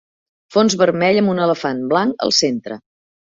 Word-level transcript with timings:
Fons 0.53 0.75
vermell 0.81 1.19
amb 1.21 1.33
un 1.33 1.41
elefant 1.49 1.85
blanc 1.93 2.27
al 2.29 2.35
centre. 2.39 2.81